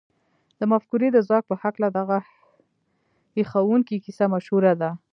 د 0.59 0.61
مفکورې 0.71 1.07
د 1.11 1.17
ځواک 1.27 1.43
په 1.47 1.55
هکله 1.63 1.87
دغه 1.97 2.17
هيښوونکې 3.35 3.95
کيسه 4.05 4.25
مشهوره 4.33 4.73
ده. 4.81 4.91